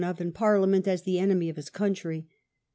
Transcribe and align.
of 0.03 0.19
in 0.19 0.31
Parliament 0.31 0.87
a$ 0.87 0.97
the 0.97 1.19
enemy 1.19 1.47
of 1.47 1.57
his 1.57 1.69
country. 1.69 2.27